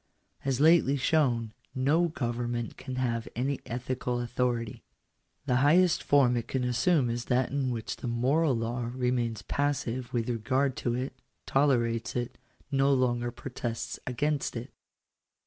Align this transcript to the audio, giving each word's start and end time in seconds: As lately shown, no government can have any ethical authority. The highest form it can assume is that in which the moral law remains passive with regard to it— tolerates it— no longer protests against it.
As 0.43 0.59
lately 0.59 0.97
shown, 0.97 1.53
no 1.75 2.07
government 2.07 2.75
can 2.75 2.95
have 2.95 3.27
any 3.35 3.59
ethical 3.67 4.19
authority. 4.19 4.83
The 5.45 5.57
highest 5.57 6.01
form 6.01 6.35
it 6.35 6.47
can 6.47 6.63
assume 6.63 7.07
is 7.07 7.25
that 7.25 7.51
in 7.51 7.69
which 7.69 7.97
the 7.97 8.07
moral 8.07 8.55
law 8.55 8.89
remains 8.95 9.43
passive 9.43 10.11
with 10.11 10.27
regard 10.27 10.75
to 10.77 10.95
it— 10.95 11.13
tolerates 11.45 12.15
it— 12.15 12.39
no 12.71 12.91
longer 12.91 13.29
protests 13.29 13.99
against 14.07 14.55
it. 14.55 14.73